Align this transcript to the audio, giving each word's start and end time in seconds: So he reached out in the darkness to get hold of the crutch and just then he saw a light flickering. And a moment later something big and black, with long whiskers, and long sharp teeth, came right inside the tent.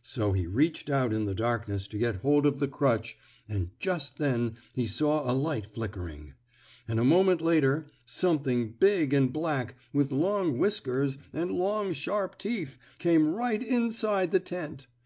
So 0.00 0.32
he 0.32 0.46
reached 0.46 0.88
out 0.88 1.12
in 1.12 1.26
the 1.26 1.34
darkness 1.34 1.86
to 1.88 1.98
get 1.98 2.16
hold 2.22 2.46
of 2.46 2.58
the 2.58 2.66
crutch 2.68 3.18
and 3.46 3.68
just 3.78 4.16
then 4.16 4.56
he 4.72 4.86
saw 4.86 5.30
a 5.30 5.36
light 5.36 5.66
flickering. 5.66 6.32
And 6.88 6.98
a 6.98 7.04
moment 7.04 7.42
later 7.42 7.86
something 8.06 8.72
big 8.72 9.12
and 9.12 9.30
black, 9.30 9.74
with 9.92 10.10
long 10.10 10.56
whiskers, 10.56 11.18
and 11.34 11.50
long 11.50 11.92
sharp 11.92 12.38
teeth, 12.38 12.78
came 12.98 13.28
right 13.28 13.62
inside 13.62 14.30
the 14.30 14.40
tent. 14.40 14.86